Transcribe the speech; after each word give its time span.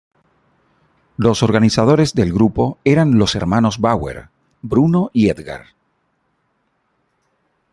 Los 1.15 1.43
organizadores 1.43 2.15
del 2.15 2.33
grupo 2.33 2.79
eran 2.83 3.19
los 3.19 3.35
hermanos 3.35 3.77
Bauer, 3.77 4.29
Bruno 4.63 5.11
y 5.13 5.29
Edgar. 5.29 5.75